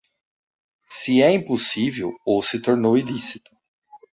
[0.89, 3.51] Se é impossível ou se tornou ilícito.